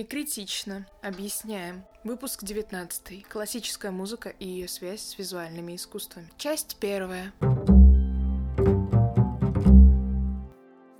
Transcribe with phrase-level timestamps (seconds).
[0.00, 0.86] Не критично.
[1.02, 1.84] Объясняем.
[2.04, 3.28] Выпуск 19.
[3.28, 6.26] Классическая музыка и ее связь с визуальными искусствами.
[6.38, 7.34] Часть первая.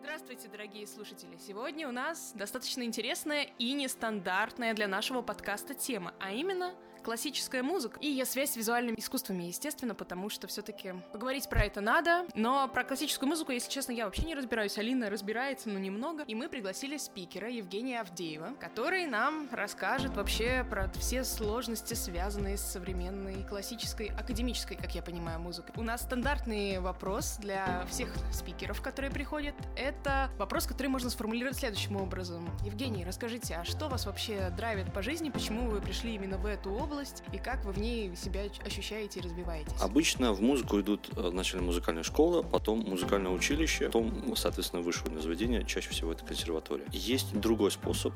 [0.03, 1.39] Здравствуйте, дорогие слушатели!
[1.39, 7.99] Сегодня у нас достаточно интересная и нестандартная для нашего подкаста тема, а именно классическая музыка
[8.01, 12.69] и ее связь с визуальными искусствами, естественно, потому что все-таки поговорить про это надо, но
[12.69, 14.77] про классическую музыку, если честно, я вообще не разбираюсь.
[14.79, 16.25] Алина разбирается, но немного.
[16.25, 22.63] И мы пригласили спикера Евгения Авдеева, который нам расскажет вообще про все сложности, связанные с
[22.63, 25.75] современной классической, академической, как я понимаю, музыкой.
[25.77, 29.55] У нас стандартный вопрос для всех спикеров, которые приходят.
[29.77, 32.49] Это вопрос, который можно сформулировать следующим образом.
[32.65, 35.31] Евгений, расскажите, а что вас вообще драйвит по жизни?
[35.31, 36.90] Почему вы пришли именно в эту область?
[36.91, 39.73] Область и как вы в ней себя ощущаете и развиваетесь?
[39.81, 45.91] Обычно в музыку идут вначале музыкальная школа, потом музыкальное училище, потом, соответственно, высшее заведение, чаще
[45.91, 46.87] всего это консерватория.
[46.93, 48.13] Есть другой способ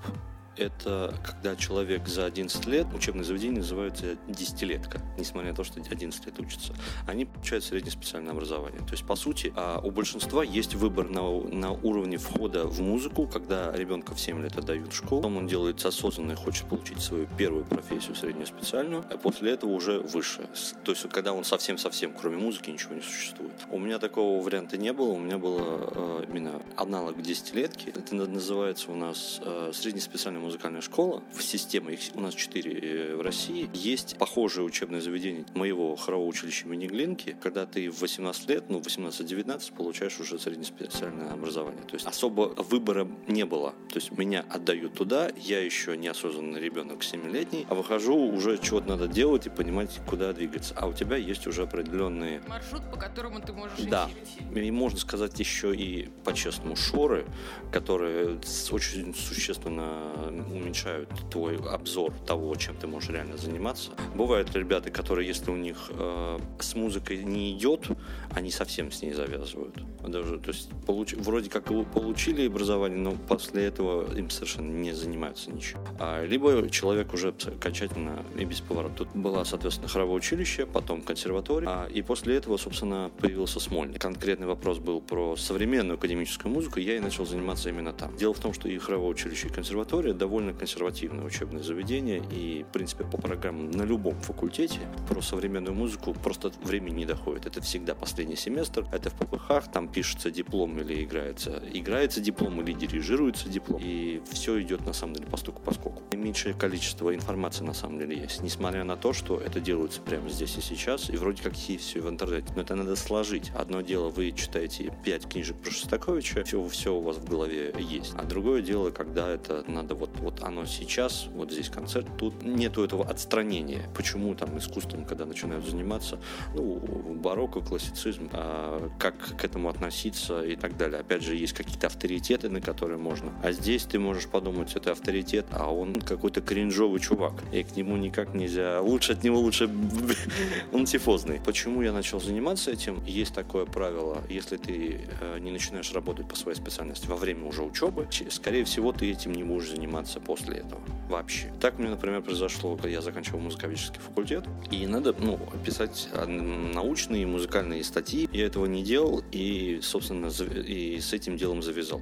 [0.57, 6.27] это когда человек за 11 лет, учебное заведение называется десятилетка, несмотря на то, что 11
[6.27, 6.75] лет учится,
[7.07, 8.81] они получают среднее специальное образование.
[8.81, 13.27] То есть, по сути, а, у большинства есть выбор на, на уровне входа в музыку,
[13.27, 17.27] когда ребенка в 7 лет отдают в школу, потом он делает осознанно хочет получить свою
[17.39, 20.49] первую профессию среднюю специальную, а после этого уже выше.
[20.85, 23.53] То есть, когда он совсем-совсем, кроме музыки, ничего не существует.
[23.71, 27.89] У меня такого варианта не было, у меня было э, именно аналог десятилетки.
[27.89, 32.73] Это называется у нас э, среднее специальное музыкальная школа, в системе, их у нас четыре
[32.73, 38.01] э, в России, есть похожее учебное заведение моего хорового училища имени Глинки, когда ты в
[38.01, 41.83] 18 лет, ну, 18-19, получаешь уже среднеспециальное образование.
[41.83, 43.71] То есть особо выбора не было.
[43.89, 49.09] То есть меня отдают туда, я еще неосознанный ребенок 7-летний, а выхожу, уже чего-то надо
[49.09, 50.75] делать и понимать, куда двигаться.
[50.77, 52.43] А у тебя есть уже определенные...
[52.49, 54.09] Маршрут, по которому ты можешь Да.
[54.55, 57.25] И можно сказать еще и по-честному шоры,
[57.73, 58.39] которые
[58.71, 63.91] очень существенно уменьшают твой обзор того, чем ты можешь реально заниматься.
[64.15, 67.89] Бывают ребята, которые, если у них э, с музыкой не идет,
[68.31, 69.75] они совсем с ней завязывают.
[70.07, 75.51] Даже, то есть получ, вроде как получили образование, но после этого им совершенно не занимаются
[75.51, 75.81] ничем.
[75.99, 78.95] А, либо человек уже окончательно и без поворота.
[78.95, 83.99] Тут было, соответственно, хоровое училище, потом консерватория, а, и после этого, собственно, появился Смольный.
[83.99, 88.17] Конкретный вопрос был про современную академическую музыку, я и начал заниматься именно там.
[88.17, 92.73] Дело в том, что и хоровое училище, и консерватория довольно консервативное учебное заведение, и, в
[92.73, 97.45] принципе, по программам на любом факультете про современную музыку просто времени не доходит.
[97.45, 102.73] Это всегда последний семестр, это в ППХ, там пишется диплом или играется, играется диплом или
[102.73, 106.03] дирижируется диплом, и все идет на самом деле постуку поскольку.
[106.17, 110.57] Меньшее количество информации на самом деле есть, несмотря на то, что это делается прямо здесь
[110.57, 113.53] и сейчас, и вроде как есть все в интернете, но это надо сложить.
[113.55, 118.15] Одно дело, вы читаете пять книжек про Шостаковича, все, все у вас в голове есть,
[118.17, 122.85] а другое дело, когда это надо вот, вот оно сейчас, вот здесь концерт, тут нету
[122.85, 123.89] этого отстранения.
[123.95, 126.19] Почему там искусством, когда начинают заниматься,
[126.55, 126.79] ну,
[127.15, 131.01] барокко, классицизм, а как к этому относиться и так далее.
[131.01, 133.33] Опять же, есть какие-то авторитеты, на которые можно.
[133.43, 137.35] А здесь ты можешь подумать, это авторитет, а он какой-то кринжовый чувак.
[137.53, 138.81] И к нему никак нельзя...
[138.81, 139.71] Лучше от него лучше...
[140.73, 141.41] он тифозный.
[141.45, 143.03] Почему я начал заниматься этим?
[143.05, 147.63] Есть такое правило, если ты э, не начинаешь работать по своей специальности во время уже
[147.63, 151.53] учебы, скорее всего, ты этим не будешь заниматься после этого вообще.
[151.61, 157.85] Так меня, например, произошло, когда я заканчивал музыковедческий факультет, и надо, ну, писать научные музыкальные
[157.85, 158.29] статьи.
[158.33, 162.01] Я этого не делал, и, собственно, и с этим делом завязал.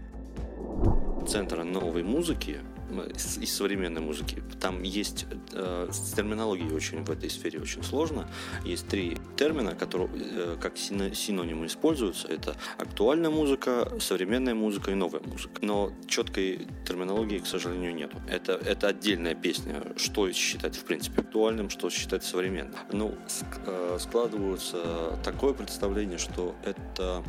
[1.27, 2.59] Центра новой музыки
[3.01, 4.43] из современной музыки.
[4.61, 8.29] Там есть э, с терминологией очень в этой сфере очень сложно.
[8.65, 12.29] Есть три термина, которые э, как синонимы используются.
[12.29, 15.55] Это актуальная музыка, современная музыка и новая музыка.
[15.61, 18.21] Но четкой терминологии, к сожалению, нету.
[18.29, 22.79] Это, это отдельная песня, что считать в принципе актуальным, что считать современным.
[22.93, 23.15] Ну,
[23.67, 27.23] э, складывается такое представление, что это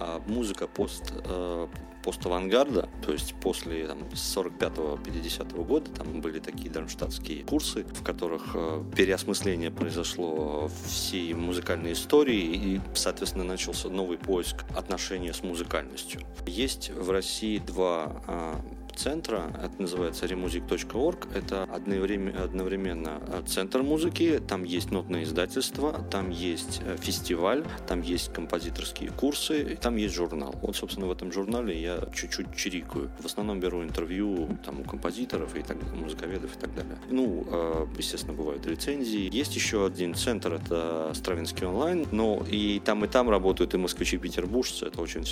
[0.00, 1.68] а, музыка пост э,
[2.02, 8.82] пост-авангарда, то есть после там, 45-50 года там были такие дармштадтские курсы, в которых э,
[8.96, 16.22] переосмысление произошло всей музыкальной истории и, соответственно, начался новый поиск отношения с музыкальностью.
[16.46, 18.54] Есть в России два э,
[18.96, 26.82] центра, это называется remusic.org, это одновременно, э, центр музыки, там есть нотное издательство, там есть
[26.84, 30.54] э, фестиваль, там есть композиторские курсы, там есть журнал.
[30.62, 33.10] Вот, собственно, в этом журнале я чуть-чуть чирикаю.
[33.18, 36.98] В основном беру интервью там у композиторов и так музыковедов и так далее.
[37.10, 39.28] Ну, э, естественно, бывают рецензии.
[39.32, 44.16] Есть еще один центр, это Стравинский онлайн, но и там, и там работают и москвичи,
[44.16, 45.24] и петербуржцы, это очень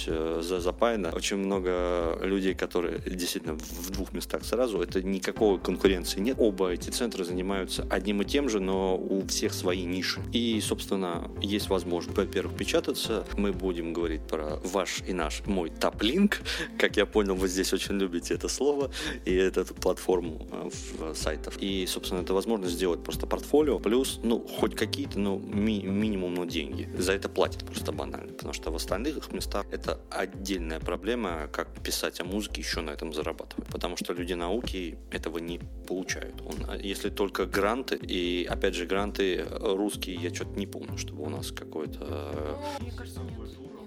[0.43, 1.11] запаяно.
[1.11, 6.37] Очень много людей, которые действительно в двух местах сразу, это никакой конкуренции нет.
[6.39, 10.21] Оба эти центры занимаются одним и тем же, но у всех свои ниши.
[10.33, 13.25] И, собственно, есть возможность, во-первых, печататься.
[13.37, 16.41] Мы будем говорить про ваш и наш, мой таплинк.
[16.79, 18.91] Как я понял, вы здесь очень любите это слово
[19.25, 21.57] и эту платформу э, сайтов.
[21.61, 26.45] И, собственно, это возможность сделать просто портфолио, плюс, ну, хоть какие-то, ну, ми- минимум, ну,
[26.47, 26.89] деньги.
[26.99, 32.21] За это платят просто банально, потому что в остальных местах это отдельная проблема, как писать
[32.21, 33.69] о музыке, еще на этом зарабатывать.
[33.71, 36.41] Потому что люди науки этого не получают.
[36.47, 41.23] Он, а если только гранты, и, опять же, гранты русские, я что-то не помню, чтобы
[41.23, 42.59] у нас какой-то...
[42.81, 43.39] Ну, мне кажется, нет.
[43.39, 43.79] нет.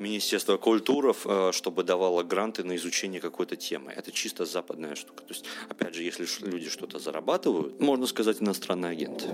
[0.00, 3.92] Министерство культуры, э, чтобы давало гранты на изучение какой-то темы.
[3.92, 5.22] Это чисто западная штука.
[5.22, 9.28] То есть, опять же, если люди что-то зарабатывают, можно сказать, иностранный агент.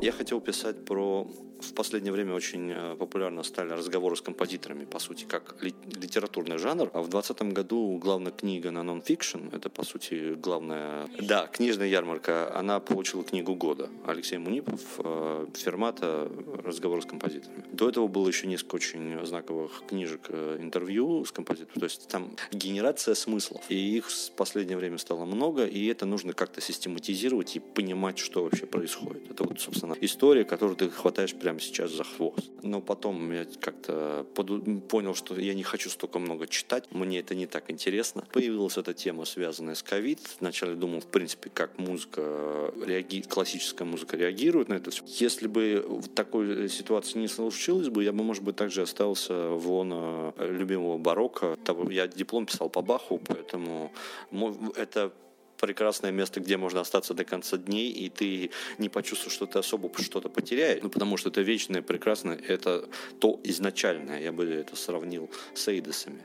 [0.00, 1.26] Я хотел писать про...
[1.60, 6.56] В последнее время очень э, популярно стали разговоры с композиторами, по сути, как ли- литературный
[6.56, 6.90] жанр.
[6.94, 11.06] А в 2020 году главная книга на нон-фикшн, это, по сути, главная...
[11.20, 13.90] Да, книжная ярмарка, она получила книгу года.
[14.06, 16.32] Алексей Мунипов, э, Фермата,
[16.64, 17.62] разговоры с композиторами.
[17.70, 21.78] До этого было еще несколько очень знаковых книжек, э, интервью с композитором.
[21.78, 23.62] То есть там генерация смыслов.
[23.68, 28.44] И их в последнее время стало много, и это нужно как-то систематизировать и понимать, что
[28.44, 29.30] вообще происходит.
[29.30, 32.50] Это вот, собственно, история, которую ты хватаешь прямо сейчас за хвост.
[32.62, 37.34] Но потом я как-то поду- понял, что я не хочу столько много читать, мне это
[37.34, 38.24] не так интересно.
[38.32, 40.18] Появилась эта тема, связанная с ковид.
[40.40, 43.22] Вначале думал, в принципе, как музыка, реаги...
[43.22, 45.02] классическая музыка реагирует на это все.
[45.06, 49.70] Если бы в такой ситуации не случилось бы, я бы, может быть, также остался в
[49.70, 51.56] лоно любимого барокко.
[51.90, 53.92] Я диплом писал по Баху, поэтому
[54.76, 55.12] это
[55.60, 59.90] прекрасное место, где можно остаться до конца дней, и ты не почувствуешь, что ты особо
[60.02, 60.82] что-то потеряешь.
[60.82, 62.88] Ну, потому что это вечное, прекрасное, это
[63.20, 64.20] то изначальное.
[64.20, 66.24] Я бы это сравнил с Эйдосами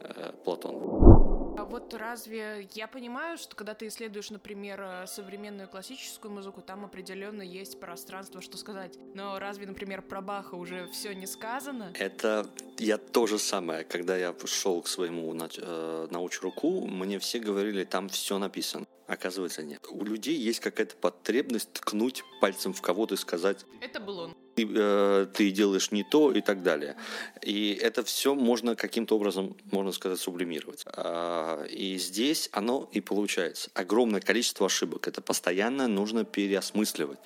[0.00, 1.15] э, Платона.
[1.58, 6.84] А вот разве я понимаю, что когда ты исследуешь, например, э, современную классическую музыку, там
[6.84, 8.98] определенно есть пространство, что сказать.
[9.14, 11.92] Но разве, например, про Баха уже все не сказано?
[11.94, 13.84] Это я то же самое.
[13.84, 18.86] Когда я шел к своему э, научруку, мне все говорили, там все написано.
[19.06, 19.86] Оказывается, нет.
[19.90, 24.36] У людей есть какая-то потребность ткнуть пальцем в кого-то и сказать, Это был он.
[24.56, 26.96] Ты, э, ты делаешь не то и так далее.
[27.42, 30.84] И это все можно каким-то образом, можно сказать, сублимировать.
[30.86, 33.70] А, И здесь оно и получается.
[33.74, 35.06] Огромное количество ошибок.
[35.08, 37.18] Это постоянно нужно переосмысливать.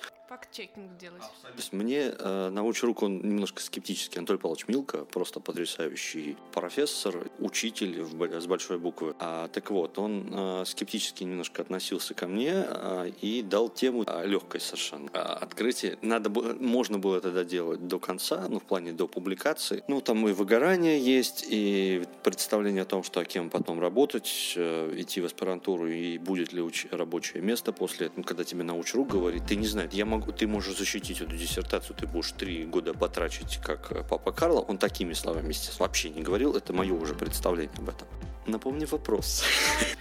[0.51, 1.21] Факт-чекинг делать.
[1.21, 4.17] То есть мне э, научрук, он немножко скептический.
[4.17, 9.15] Анатолий Павлович Милко, просто потрясающий профессор, учитель в с большой буквы.
[9.19, 14.27] А, так вот, он э, скептически немножко относился ко мне э, и дал тему э,
[14.27, 15.09] легкой совершенно.
[15.13, 15.97] А, открытие.
[16.01, 19.83] Надо было, можно было тогда делать до конца, ну, в плане до публикации.
[19.87, 24.93] Ну, там и выгорание есть, и представление о том, что а кем потом работать, э,
[24.97, 28.19] идти в аспирантуру, и будет ли уч- рабочее место после этого.
[28.19, 31.95] Ну, когда тебе научрук говорит, ты не знаешь, я могу, ты можешь защитить эту диссертацию,
[31.95, 34.61] ты будешь три года потрачить, как э, папа Карло.
[34.61, 36.55] Он такими словами, естественно, вообще не говорил.
[36.55, 38.07] Это мое уже представление об этом.
[38.47, 39.43] Напомни вопрос.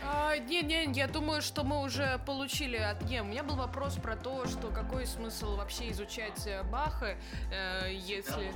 [0.02, 3.02] А, Не-не, я думаю, что мы уже получили от...
[3.02, 7.16] Не, у меня был вопрос про то, что какой смысл вообще изучать э, Баха,
[7.52, 8.50] э, если...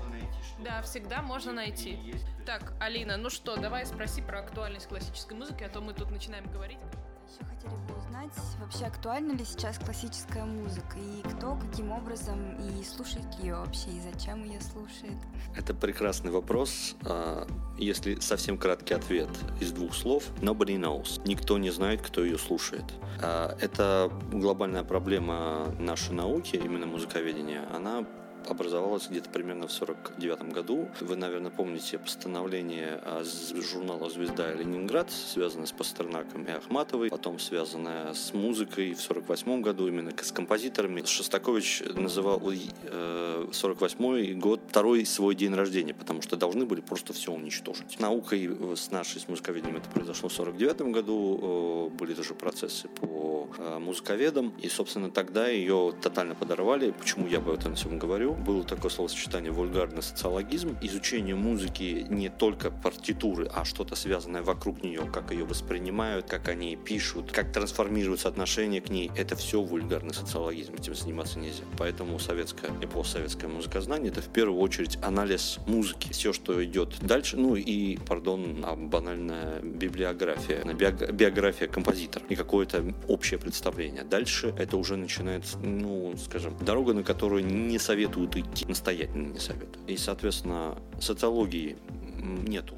[0.65, 1.99] Да, всегда можно найти.
[2.47, 6.47] Так, Алина, ну что, давай спроси про актуальность классической музыки, а то мы тут начинаем
[6.51, 6.79] говорить.
[7.28, 12.85] Еще хотели бы узнать, вообще актуальна ли сейчас классическая музыка, и кто, каким образом, и
[12.85, 15.16] слушает ли ее вообще, и зачем ее слушает.
[15.57, 16.97] Это прекрасный вопрос.
[17.04, 17.47] А,
[17.78, 19.28] Если совсем краткий ответ
[19.61, 21.21] из двух слов, nobody knows.
[21.26, 22.85] Никто не знает, кто ее слушает.
[23.23, 27.69] А, Это глобальная проблема нашей науки, именно музыковедения.
[27.75, 28.04] Она
[28.51, 30.89] образовалась где-то примерно в 49 году.
[31.01, 38.13] Вы, наверное, помните постановление а, журнала «Звезда» «Ленинград», связанное с Пастернаком и Ахматовой, потом связанное
[38.15, 41.05] с музыкой в 48 году, именно с композиторами.
[41.05, 47.33] Шостакович называл э, 48 год второй свой день рождения, потому что должны были просто все
[47.33, 47.99] уничтожить.
[48.01, 52.89] Наукой э, с нашей, с музыковедением это произошло в 49 году, э, были тоже процессы
[52.89, 56.91] по э, музыковедам, и, собственно, тогда ее тотально подорвали.
[56.91, 58.34] Почему я об этом всем говорю?
[58.38, 65.03] Было такое словосочетание вульгарный социологизм, изучение музыки не только партитуры, а что-то связанное вокруг нее,
[65.12, 69.11] как ее воспринимают, как они пишут, как трансформируются отношения к ней.
[69.17, 71.64] Это все вульгарный социологизм, этим заниматься нельзя.
[71.79, 76.12] Поэтому советское и постсоветское музыкознание это в первую очередь анализ музыки.
[76.12, 82.85] Все, что идет дальше, ну и, пардон, а, банальная библиография, биог- биография композитора и какое-то
[83.09, 84.05] общее представление.
[84.05, 87.79] Дальше это уже начинается, ну, скажем, дорога, на которую не
[88.26, 89.78] советуют идти, настоятельно не советуют.
[89.88, 91.76] И, соответственно, социологии
[92.19, 92.75] нету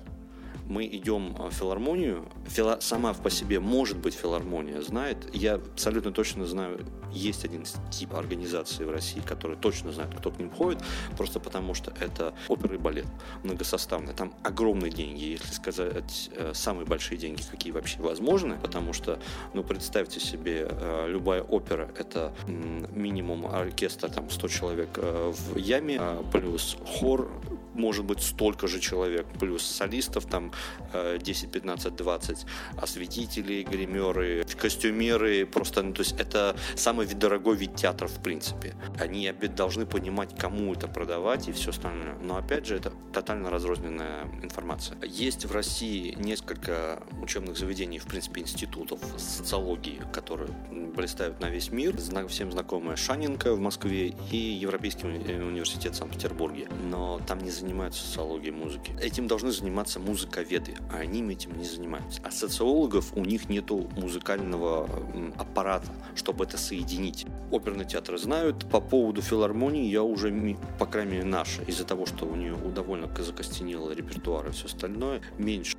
[0.69, 6.47] мы идем в филармонию, фила, сама по себе может быть филармония, знает, я абсолютно точно
[6.47, 10.83] знаю, есть один тип организации в России, который точно знает, кто к ним ходит,
[11.17, 13.07] просто потому что это опера и балет
[13.43, 14.15] многосоставный.
[14.15, 19.19] Там огромные деньги, если сказать, э, самые большие деньги, какие вообще возможны, потому что,
[19.55, 25.99] ну, представьте себе, э, любая опера— это минимум оркестра, там, 100 человек э, в яме,
[26.01, 27.31] а плюс хор,
[27.77, 30.53] может быть столько же человек, плюс солистов там
[30.93, 32.47] 10, 15, 20,
[32.81, 38.75] осветители, гримеры, костюмеры, просто, ну, то есть это самый дорогой вид театра в принципе.
[38.99, 42.17] Они должны понимать, кому это продавать и все остальное.
[42.23, 44.99] Но опять же, это тотально разрозненная информация.
[45.03, 50.51] Есть в России несколько учебных заведений, в принципе, институтов социологии, которые
[50.97, 51.97] блистают на весь мир.
[52.29, 56.69] Всем знакомая Шанинка в Москве и Европейский университет в Санкт-Петербурге.
[56.91, 58.95] Но там не занимаются социологией музыки.
[59.01, 62.21] Этим должны заниматься музыковеды, а они этим не занимаются.
[62.25, 64.89] А социологов у них нету музыкального
[65.37, 67.27] аппарата, чтобы это соединить.
[67.51, 68.69] Оперные театры знают.
[68.71, 73.09] По поводу филармонии я уже, по крайней мере, наша, из-за того, что у нее довольно
[73.23, 75.77] закостенело репертуар и все остальное, меньше.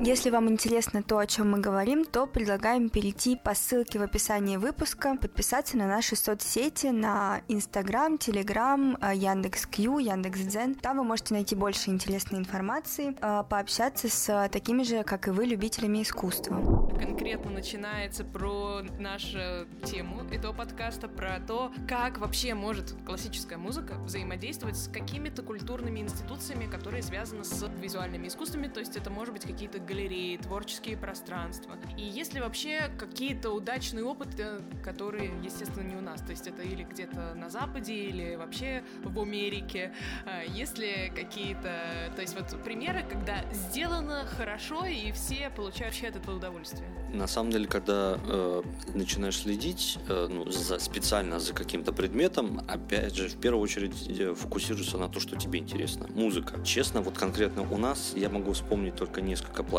[0.00, 4.56] Если вам интересно то, о чем мы говорим, то предлагаем перейти по ссылке в описании
[4.56, 10.76] выпуска, подписаться на наши соцсети, на Инстаграм, Телеграм, Яндекс.Кью, Яндекс.Дзен.
[10.76, 15.46] Там вы можете найти больше интересной информации, а, пообщаться с такими же, как и вы,
[15.46, 16.88] любителями искусства.
[16.96, 24.76] Конкретно начинается про нашу тему этого подкаста, про то, как вообще может классическая музыка взаимодействовать
[24.76, 29.87] с какими-то культурными институциями, которые связаны с визуальными искусствами, то есть это может быть какие-то
[29.88, 31.76] галереи, творческие пространства.
[31.96, 36.62] И есть ли вообще какие-то удачные опыты, которые, естественно, не у нас, то есть это
[36.62, 39.92] или где-то на Западе, или вообще в Америке,
[40.26, 46.16] а, есть ли какие-то, то есть вот примеры, когда сделано хорошо, и все получают от
[46.16, 46.88] этого удовольствие?
[47.12, 48.62] На самом деле, когда э,
[48.94, 54.34] начинаешь следить э, ну, за, специально за каким-то предметом, опять же, в первую очередь э,
[54.34, 56.06] фокусируешься на то, что тебе интересно.
[56.14, 56.62] Музыка.
[56.64, 59.77] Честно, вот конкретно у нас я могу вспомнить только несколько площадок,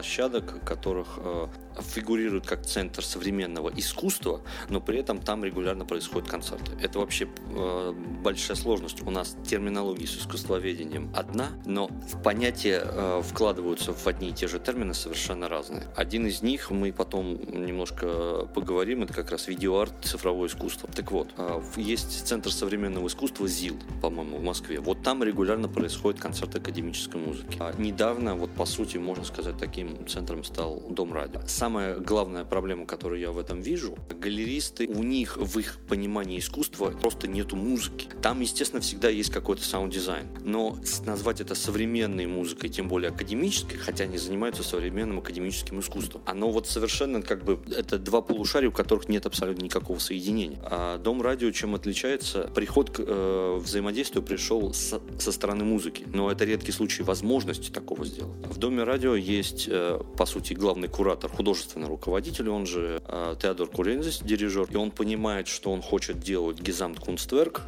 [0.65, 1.47] которых э,
[1.81, 6.71] фигурирует как центр современного искусства, но при этом там регулярно происходят концерты.
[6.81, 9.01] Это вообще э, большая сложность.
[9.01, 14.47] У нас терминология с искусствоведением одна, но в понятия э, вкладываются в одни и те
[14.47, 15.83] же термины совершенно разные.
[15.95, 20.89] Один из них мы потом немножко поговорим, это как раз видеоарт, цифровое искусство.
[20.93, 24.79] Так вот, э, есть центр современного искусства ЗИЛ, по-моему, в Москве.
[24.79, 27.57] Вот там регулярно происходит концерт академической музыки.
[27.59, 31.41] А недавно, вот по сути, можно сказать, таким центром стал Дом радио.
[31.47, 36.91] Самая главная проблема, которую я в этом вижу, галеристы, у них в их понимании искусства
[36.91, 38.09] просто нету музыки.
[38.21, 40.27] Там, естественно, всегда есть какой-то саунд-дизайн.
[40.43, 46.49] Но назвать это современной музыкой, тем более академической, хотя они занимаются современным академическим искусством, оно
[46.51, 50.59] вот совершенно как бы это два полушария, у которых нет абсолютно никакого соединения.
[50.63, 52.49] А Дом радио чем отличается?
[52.53, 58.05] Приход к э, взаимодействию пришел со, со стороны музыки, но это редкий случай возможности такого
[58.05, 58.35] сделать.
[58.47, 63.67] В Доме радио есть э, по сути, главный куратор, художественный руководитель, он же э, Теодор
[63.67, 67.61] Курентзис, дирижер, и он понимает, что он хочет делать Gesamtkunstwerk,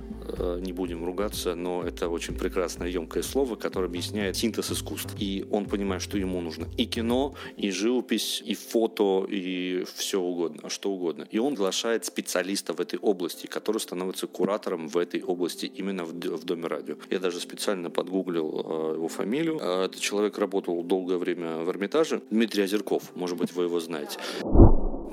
[0.59, 5.15] не будем ругаться, но это очень прекрасное, емкое слово, которое объясняет синтез искусств.
[5.19, 10.69] И он понимает, что ему нужно и кино, и живопись, и фото, и все угодно,
[10.69, 11.27] что угодно.
[11.31, 16.13] И он приглашает специалиста в этой области, который становится куратором в этой области именно в,
[16.13, 16.95] в Доме радио.
[17.09, 19.59] Я даже специально подгуглил э, его фамилию.
[19.61, 24.17] Э, этот человек работал долгое время в Эрмитаже, Дмитрий Озерков, может быть, вы его знаете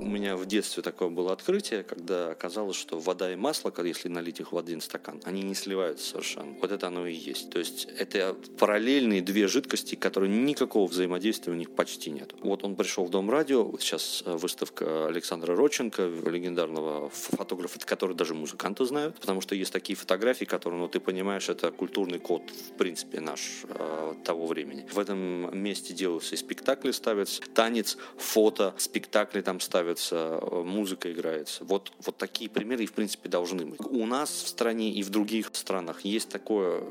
[0.00, 4.40] у меня в детстве такое было открытие, когда оказалось, что вода и масло, если налить
[4.40, 6.55] их в один стакан, они не сливаются совершенно.
[6.61, 7.50] Вот это оно и есть.
[7.50, 12.35] То есть это параллельные две жидкости, которые никакого взаимодействия у них почти нет.
[12.40, 18.35] Вот он пришел в Дом радио, сейчас э, выставка Александра Роченко, легендарного фотографа, который даже
[18.35, 22.76] музыканты знают, потому что есть такие фотографии, которые, ну, ты понимаешь, это культурный код, в
[22.76, 24.87] принципе, наш э, того времени.
[24.90, 31.11] В этом месте делаются и спектакли ставятся, танец, фото, спектакли там ставят ставится, э, музыка
[31.12, 31.64] играется.
[31.64, 33.80] Вот, вот такие примеры, и в принципе, должны быть.
[33.80, 36.83] У нас в стране и в других странах есть такое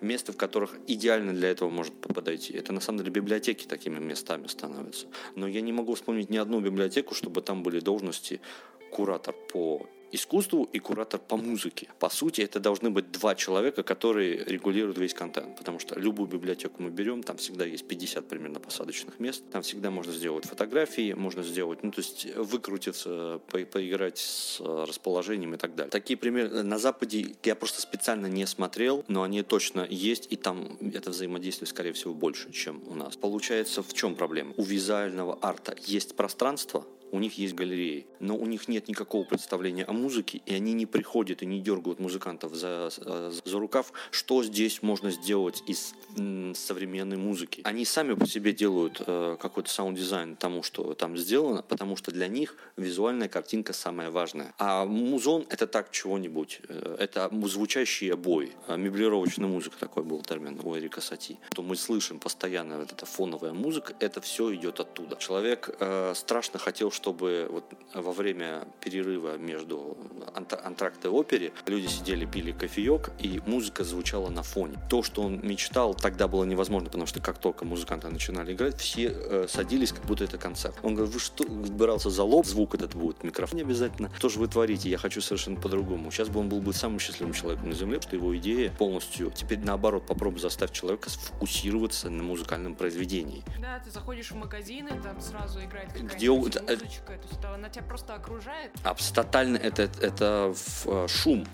[0.00, 2.54] место, в которых идеально для этого может подойти.
[2.54, 5.06] Это, на самом деле, библиотеки такими местами становятся.
[5.34, 8.40] Но я не могу вспомнить ни одну библиотеку, чтобы там были должности
[8.90, 11.88] куратор по искусству и куратор по музыке.
[11.98, 16.82] По сути, это должны быть два человека, которые регулируют весь контент, потому что любую библиотеку
[16.82, 21.42] мы берем, там всегда есть 50 примерно посадочных мест, там всегда можно сделать фотографии, можно
[21.42, 25.90] сделать, ну, то есть выкрутиться, по поиграть с расположением и так далее.
[25.90, 30.78] Такие примеры на Западе я просто специально не смотрел, но они точно есть, и там
[30.80, 33.16] это взаимодействие, скорее всего, больше, чем у нас.
[33.16, 34.54] Получается, в чем проблема?
[34.56, 39.84] У визуального арта есть пространство, у них есть галереи, но у них нет никакого представления
[39.84, 44.82] о музыке, и они не приходят и не дергают музыкантов за, за рукав, что здесь
[44.82, 45.94] можно сделать из
[46.54, 47.62] современной музыки.
[47.64, 52.28] Они сами по себе делают э, какой-то саунд-дизайн тому, что там сделано, потому что для
[52.28, 54.54] них визуальная картинка самая важная.
[54.58, 56.60] А музон— это так чего-нибудь.
[56.68, 58.52] Э, это звучащие обои.
[58.66, 61.38] А меблировочная музыка, такой был термин у Эрика Сати.
[61.54, 65.16] То мы слышим постоянно вот эта фоновая музыка, это все идет оттуда.
[65.16, 67.64] Человек э, страшно хотел, чтобы вот
[67.94, 69.96] во время перерыва между
[70.34, 74.78] антрактой и опере люди сидели, пили кофеек, и музыка звучала на фоне.
[74.90, 79.12] То, что он мечтал, тогда было невозможно, потому что как только музыканты начинали играть, все
[79.14, 80.74] э, садились, как будто это концерт.
[80.82, 84.10] Он говорит, вы что, брался за лоб, звук этот будет, микрофон не обязательно.
[84.16, 84.90] Что же вы творите?
[84.90, 86.10] Я хочу совершенно по-другому.
[86.10, 89.30] Сейчас бы он был бы самым счастливым человеком на Земле, что его идея полностью.
[89.30, 93.44] Теперь наоборот, попробуй заставить человека сфокусироваться на музыкальном произведении.
[93.60, 96.30] Да, ты заходишь в магазин, и там сразу играет какая-то Где
[96.88, 98.72] музычка, то есть она тебя просто окружает.
[98.82, 100.54] Абсолютно это, это
[100.86, 101.46] э, шум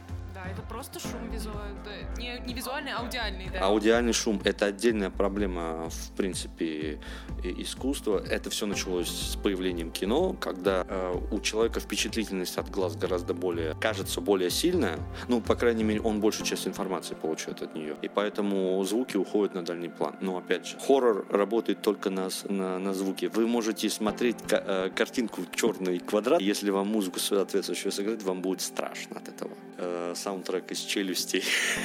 [0.50, 2.06] это просто шум визуальный.
[2.16, 3.60] Не, не визуальный, а аудиальный, да.
[3.60, 7.00] Аудиальный шум– это отдельная проблема, в принципе,
[7.42, 8.22] искусства.
[8.24, 13.74] Это все началось с появлением кино, когда э, у человека впечатлительность от глаз гораздо более,
[13.80, 14.98] кажется, более сильная.
[15.28, 17.96] Ну, по крайней мере, он большую часть информации получает от нее.
[18.02, 20.16] И поэтому звуки уходят на дальний план.
[20.20, 23.28] Но, опять же, хоррор работает только на, на, на звуке.
[23.28, 29.16] Вы можете смотреть э, картинку «Черный квадрат», если вам музыку соответствующую сыграть, вам будет страшно
[29.16, 29.52] от этого.
[29.76, 31.44] Э, саундтрек из «Челюстей».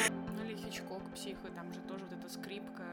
[0.09, 2.83] Ну или Хичкок, «Психо», там же тоже вот эта скрипка,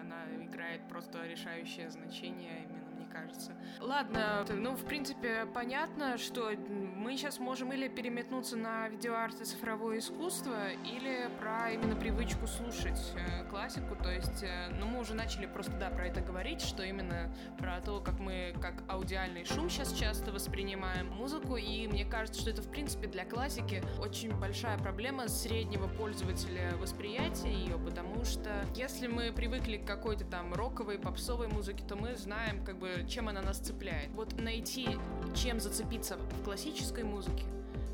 [0.00, 3.52] она играет просто решающее значение именно кажется.
[3.80, 6.50] Ладно, ну, в принципе, понятно, что
[6.96, 13.00] мы сейчас можем или переметнуться на видеоарт и цифровое искусство, или про именно привычку слушать
[13.16, 16.82] э, классику, то есть, э, ну, мы уже начали просто, да, про это говорить, что
[16.82, 22.40] именно про то, как мы, как аудиальный шум сейчас часто воспринимаем музыку, и мне кажется,
[22.40, 28.64] что это, в принципе, для классики очень большая проблема среднего пользователя восприятия ее, потому что
[28.74, 33.28] если мы привыкли к какой-то там роковой, попсовой музыке, то мы знаем, как бы, чем
[33.28, 34.10] она нас цепляет.
[34.14, 34.88] Вот найти,
[35.34, 37.44] чем зацепиться в классической музыке,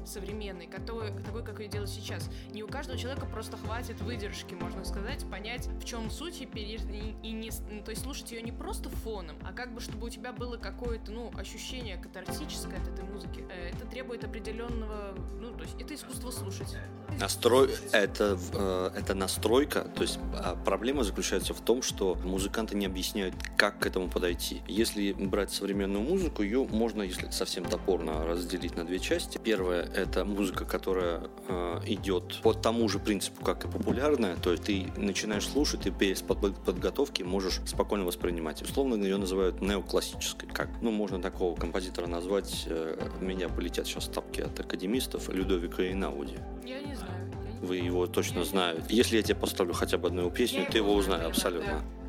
[0.07, 2.29] современной, который, такой, как ее делают сейчас.
[2.53, 6.81] Не у каждого человека просто хватит выдержки, можно сказать, понять, в чем суть, и, пере...
[7.23, 10.11] и не, ну, то есть слушать ее не просто фоном, а как бы, чтобы у
[10.11, 13.45] тебя было какое-то, ну, ощущение катарсическое от этой музыки.
[13.51, 16.77] Э, это требует определенного, ну, то есть это искусство слушать.
[17.19, 22.87] Настрой это, э, это настройка, то есть а, проблема заключается в том, что музыканты не
[22.87, 24.63] объясняют, как к этому подойти.
[24.67, 29.39] Если брать современную музыку, ее можно, если совсем топорно, разделить на две части.
[29.43, 34.65] Первое это музыка, которая э, идет по тому же принципу, как и популярная, то есть
[34.65, 38.63] ты начинаешь слушать, и без подготовки можешь спокойно воспринимать.
[38.63, 40.49] Условно ее называют неоклассической.
[40.49, 40.69] Как?
[40.81, 46.39] Ну, можно такого композитора назвать, э, меня полетят сейчас тапки от академистов, Людовика Инауди.
[46.65, 47.33] Я не знаю.
[47.63, 48.85] Вы его точно знаете.
[48.89, 51.81] Если я тебе поставлю хотя бы одну песню, я ты его узнаешь абсолютно.
[51.81, 52.00] Да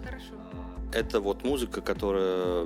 [0.93, 2.65] это вот музыка, которая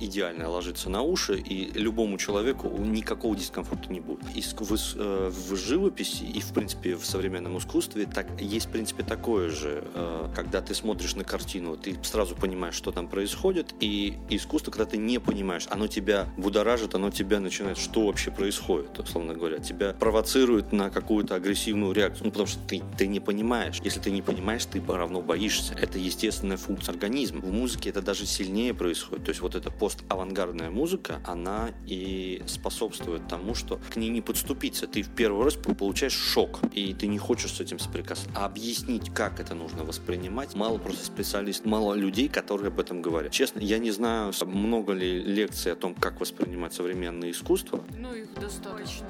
[0.00, 4.24] идеально ложится на уши, и любому человеку никакого дискомфорта не будет.
[4.34, 9.02] И в, э, в живописи и, в принципе, в современном искусстве так, есть, в принципе,
[9.02, 9.84] такое же.
[9.94, 14.86] Э, когда ты смотришь на картину, ты сразу понимаешь, что там происходит, и искусство, когда
[14.86, 19.58] ты не понимаешь, оно тебя будоражит, оно тебя начинает, что вообще происходит, условно говоря.
[19.58, 23.80] Тебя провоцирует на какую-то агрессивную реакцию, ну, потому что ты, ты не понимаешь.
[23.82, 25.74] Если ты не понимаешь, ты равно боишься.
[25.74, 27.40] Это естественная функция организм.
[27.40, 29.24] В музыке это даже сильнее происходит.
[29.24, 34.86] То есть вот эта пост-авангардная музыка, она и способствует тому, что к ней не подступиться.
[34.86, 38.30] Ты в первый раз получаешь шок, и ты не хочешь с этим соприкасаться.
[38.34, 43.32] А объяснить, как это нужно воспринимать, мало просто специалистов, мало людей, которые об этом говорят.
[43.32, 47.84] Честно, я не знаю, много ли лекций о том, как воспринимать современное искусство.
[47.98, 49.08] Ну, их достаточно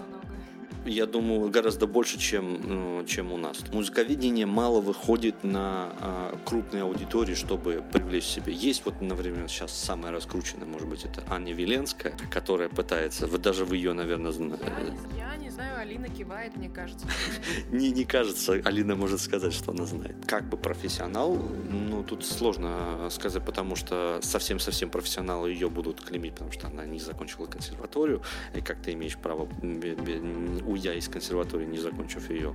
[0.85, 3.59] я думаю, гораздо больше, чем, ну, чем у нас.
[3.73, 8.53] Музыковедение мало выходит на а, крупные аудитории, чтобы привлечь себе.
[8.53, 13.65] Есть вот, например, сейчас самая раскрученная, может быть, это Аня Веленская, которая пытается, вы даже
[13.65, 14.63] вы ее, наверное, знаете.
[15.17, 17.07] Я, знаю, Алина кивает, мне кажется.
[17.71, 20.17] Не, не кажется, Алина может сказать, что она знает.
[20.27, 21.37] Как бы профессионал,
[21.71, 26.99] ну, тут сложно сказать, потому что совсем-совсем профессионалы ее будут клеймить, потому что она не
[26.99, 28.23] закончила консерваторию,
[28.55, 29.49] и как ты имеешь право,
[30.67, 32.55] уйдя из консерватории, не закончив ее.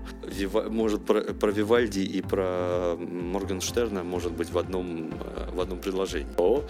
[0.70, 6.28] Может, про, про Вивальди и про Моргенштерна может быть в одном, э, в одном предложении.
[6.38, 6.64] О,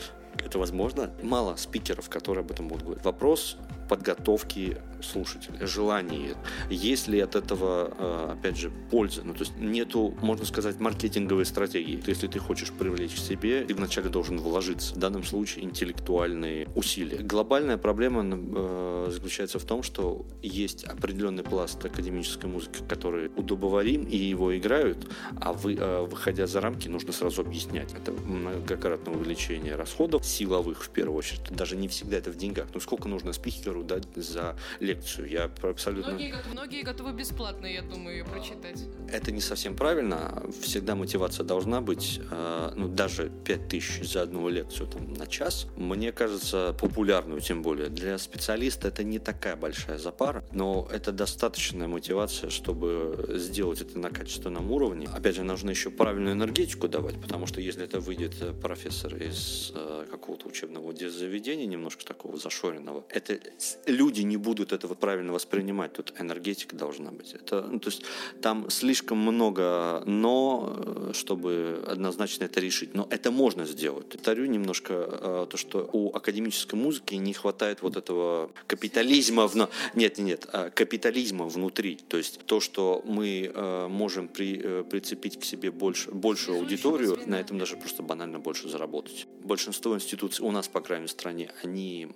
[0.46, 1.12] это возможно.
[1.22, 3.04] Мало спикеров, которые об этом будут говорить.
[3.04, 6.36] Вопрос подготовки слушателя, желание.
[6.70, 9.22] Есть ли от этого, э, опять же, польза?
[9.24, 12.02] Ну, то есть нету, можно сказать, маркетинговой стратегии.
[12.06, 14.96] Если ты хочешь привлечь к себе, ты вначале должен вложиться.
[14.96, 17.18] В данном случае интеллектуальные усилия.
[17.18, 24.18] Глобальная проблема э, заключается в том, что есть определенный пласт академической музыки, который удобоварим и
[24.18, 25.08] его играют,
[25.40, 27.94] а вы, э, выходя за рамки, нужно сразу объяснять.
[27.94, 31.42] Это многократное увеличение расходов силовых, в первую очередь.
[31.50, 32.68] Даже не всегда это в деньгах.
[32.74, 35.30] Ну, сколько нужно спикеру дать за лекцию.
[35.30, 36.14] Я абсолютно...
[36.14, 38.84] Многие, многие готовы бесплатно, я думаю, ее прочитать.
[39.12, 40.44] Это не совсем правильно.
[40.62, 42.20] Всегда мотивация должна быть.
[42.32, 45.68] Э, ну, даже 5000 за одну лекцию там, на час.
[45.76, 47.90] Мне кажется, популярную тем более.
[47.90, 54.10] Для специалиста это не такая большая запара, но это достаточная мотивация, чтобы сделать это на
[54.10, 55.08] качественном уровне.
[55.14, 60.06] Опять же, нужно еще правильную энергетику давать, потому что если это выйдет профессор из э,
[60.18, 63.40] какого-то учебного заведения, немножко такого зашоренного, это
[63.86, 65.94] люди не будут этого правильно воспринимать.
[65.94, 67.34] Тут энергетика должна быть.
[67.34, 68.04] Это, ну, то есть
[68.42, 72.94] там слишком много но, э, чтобы однозначно это решить.
[72.94, 74.10] Но это можно сделать.
[74.10, 79.48] Повторю немножко э, то, что у академической музыки не хватает вот этого капитализма.
[79.48, 79.56] В...
[79.56, 81.98] Нет, нет, нет, а капитализма внутри.
[82.08, 87.40] То есть то, что мы э, можем при, прицепить к себе больше, большую аудиторию, на
[87.40, 89.28] этом даже просто банально больше заработать.
[89.44, 92.08] Большинство институций у нас, по крайней мере, в стране, они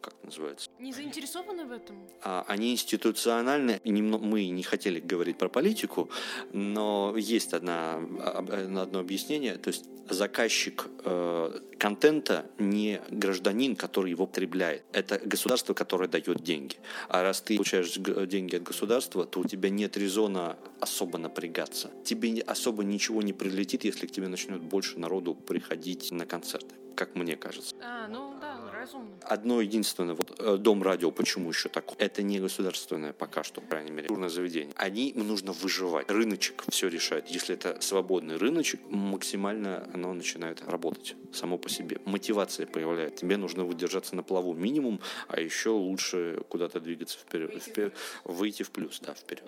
[0.00, 0.70] как это называется?
[0.78, 1.96] Не заинтересованы в этом?
[2.22, 3.80] А, они институциональны.
[3.84, 6.08] Мы не хотели говорить про политику,
[6.52, 9.56] но есть одна, одно объяснение.
[9.56, 14.84] То есть заказчик э, контента не гражданин, который его потребляет.
[14.92, 16.76] Это государство, которое дает деньги.
[17.08, 17.94] А раз ты получаешь
[18.28, 21.90] деньги от государства, то у тебя нет резона особо напрягаться.
[22.04, 27.14] Тебе особо ничего не прилетит, если к тебе начнет больше народу приходить на концерты, как
[27.14, 27.74] мне кажется.
[27.80, 29.16] А, ну да, разумно.
[29.22, 31.86] Одно единственное, вот э, Дом радио, почему еще так?
[31.96, 34.74] Это не государственное пока что, по крайней мере, культурное заведение.
[34.76, 36.10] Они нужно выживать.
[36.10, 37.28] Рыночек все решает.
[37.28, 42.02] Если это свободный рыночек, максимально оно начинает работать само по себе.
[42.04, 43.24] Мотивация появляется.
[43.24, 48.62] Тебе нужно выдержаться на плаву минимум, а еще лучше куда-то двигаться вперед, выйти, вперед, выйти
[48.62, 49.44] в плюс, да, вперед.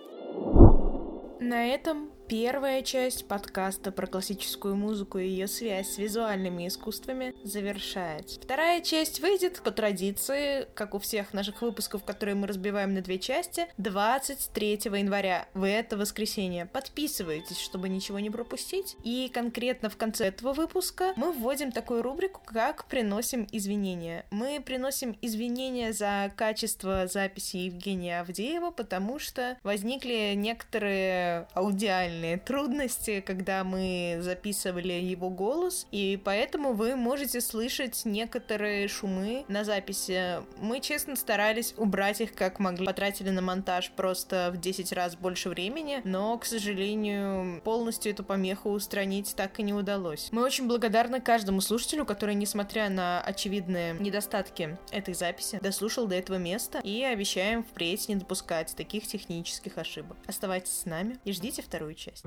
[1.38, 8.40] На этом Первая часть подкаста про классическую музыку и ее связь с визуальными искусствами завершается.
[8.40, 13.18] Вторая часть выйдет по традиции, как у всех наших выпусков, которые мы разбиваем на две
[13.18, 16.64] части, 23 января, в это воскресенье.
[16.64, 18.96] Подписывайтесь, чтобы ничего не пропустить.
[19.04, 24.24] И конкретно в конце этого выпуска мы вводим такую рубрику, как «Приносим извинения».
[24.30, 33.20] Мы приносим извинения за качество записи Евгения Авдеева, потому что возникли некоторые аудиальные реальные трудности,
[33.20, 40.40] когда мы записывали его голос, и поэтому вы можете слышать некоторые шумы на записи.
[40.60, 42.86] Мы, честно, старались убрать их как могли.
[42.86, 48.70] Потратили на монтаж просто в 10 раз больше времени, но, к сожалению, полностью эту помеху
[48.70, 50.28] устранить так и не удалось.
[50.32, 56.36] Мы очень благодарны каждому слушателю, который, несмотря на очевидные недостатки этой записи, дослушал до этого
[56.36, 60.16] места и обещаем впредь не допускать таких технических ошибок.
[60.26, 62.24] Оставайтесь с нами и ждите вторую часть часть.